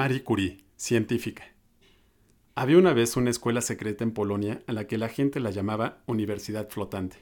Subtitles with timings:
[0.00, 1.44] Marie Curie, científica.
[2.54, 6.02] Había una vez una escuela secreta en Polonia a la que la gente la llamaba
[6.06, 7.18] Universidad Flotante.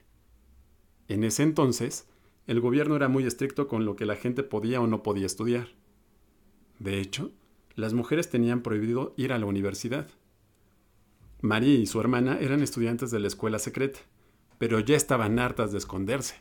[1.09, 2.07] En ese entonces,
[2.47, 5.71] el gobierno era muy estricto con lo que la gente podía o no podía estudiar.
[6.79, 7.33] De hecho,
[7.75, 10.07] las mujeres tenían prohibido ir a la universidad.
[11.41, 13.99] Marie y su hermana eran estudiantes de la escuela secreta,
[14.59, 16.37] pero ya estaban hartas de esconderse.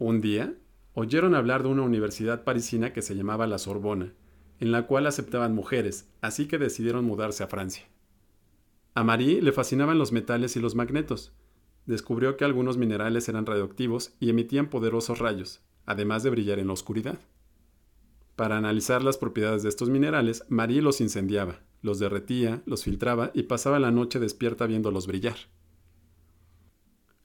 [0.00, 0.54] Un día,
[0.94, 4.12] oyeron hablar de una universidad parisina que se llamaba la Sorbona,
[4.60, 7.84] en la cual aceptaban mujeres, así que decidieron mudarse a Francia.
[8.94, 11.32] A Marie le fascinaban los metales y los magnetos.
[11.86, 16.74] Descubrió que algunos minerales eran radioactivos y emitían poderosos rayos, además de brillar en la
[16.74, 17.18] oscuridad.
[18.36, 23.44] Para analizar las propiedades de estos minerales, Marie los incendiaba, los derretía, los filtraba y
[23.44, 25.36] pasaba la noche despierta viéndolos brillar.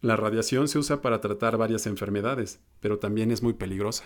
[0.01, 4.05] La radiación se usa para tratar varias enfermedades, pero también es muy peligrosa.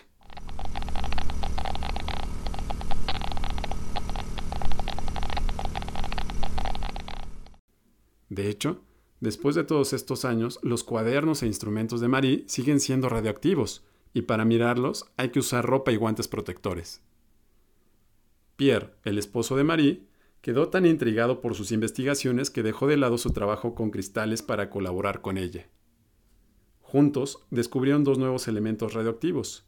[8.40, 8.80] De hecho,
[9.20, 14.22] después de todos estos años, los cuadernos e instrumentos de Marie siguen siendo radioactivos, y
[14.22, 17.02] para mirarlos hay que usar ropa y guantes protectores.
[18.56, 20.08] Pierre, el esposo de Marie,
[20.40, 24.70] quedó tan intrigado por sus investigaciones que dejó de lado su trabajo con cristales para
[24.70, 25.68] colaborar con ella.
[26.80, 29.66] Juntos descubrieron dos nuevos elementos radioactivos,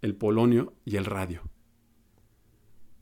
[0.00, 1.42] el polonio y el radio.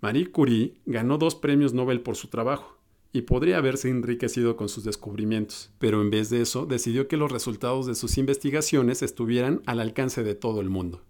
[0.00, 2.75] Marie Curie ganó dos premios Nobel por su trabajo,
[3.12, 7.32] y podría haberse enriquecido con sus descubrimientos, pero en vez de eso decidió que los
[7.32, 11.02] resultados de sus investigaciones estuvieran al alcance de todo el mundo.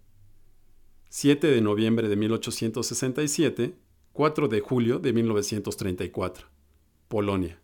[1.09, 3.75] 7 de noviembre de 1867,
[4.13, 6.47] 4 de julio de 1934,
[7.07, 7.59] Polonia.